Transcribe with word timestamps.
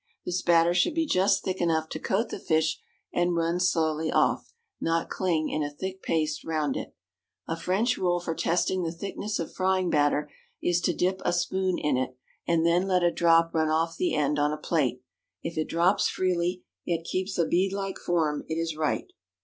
This 0.25 0.41
batter 0.41 0.73
should 0.73 0.95
be 0.95 1.05
just 1.05 1.43
thick 1.43 1.61
enough 1.61 1.87
to 1.89 1.99
coat 1.99 2.29
the 2.29 2.39
fish 2.39 2.81
and 3.13 3.35
run 3.35 3.59
slowly 3.59 4.11
off, 4.11 4.51
not 4.81 5.11
cling 5.11 5.49
in 5.49 5.61
a 5.61 5.69
thick 5.69 6.01
paste 6.01 6.43
round 6.43 6.75
it. 6.75 6.95
A 7.47 7.55
French 7.55 7.97
rule 7.99 8.19
for 8.19 8.33
testing 8.33 8.81
the 8.81 8.91
thickness 8.91 9.37
of 9.37 9.53
frying 9.53 9.91
batter 9.91 10.31
is 10.59 10.81
to 10.81 10.95
dip 10.95 11.21
a 11.23 11.31
spoon 11.31 11.77
in 11.77 11.97
it 11.97 12.17
and 12.47 12.65
then 12.65 12.87
let 12.87 13.03
a 13.03 13.11
drop 13.11 13.53
run 13.53 13.69
off 13.69 13.95
the 13.95 14.15
end 14.15 14.39
on 14.39 14.51
a 14.51 14.57
plate; 14.57 15.03
if 15.43 15.55
it 15.55 15.69
drops 15.69 16.09
freely, 16.09 16.63
yet 16.83 17.03
keeps 17.03 17.37
a 17.37 17.45
beadlike 17.45 17.99
form, 17.99 18.43
it 18.49 18.55
is 18.55 18.75
right. 18.75 19.05